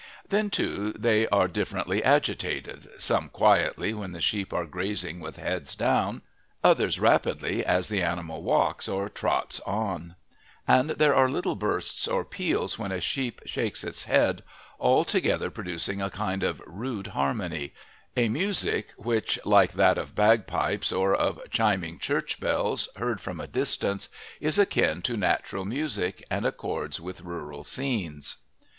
[0.27, 5.75] Then, too, they are differently agitated, some quietly when the sheep are grazing with heads
[5.75, 6.23] down,
[6.63, 10.15] others rapidly as the animal walks or trots on;
[10.67, 14.41] and there are little bursts or peals when a sheep shakes its head,
[14.79, 17.71] all together producing a kind of rude harmony
[18.17, 23.45] a music which, like that of bagpipes or of chiming church bells, heard from a
[23.45, 24.09] distance,
[24.39, 28.37] is akin to natural music and accords with rural scenes.